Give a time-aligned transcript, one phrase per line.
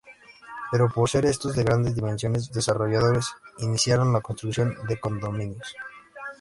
[0.71, 5.75] Pero por ser estos de grandes dimensiones, desarrolladores iniciaron la construcción de condominios.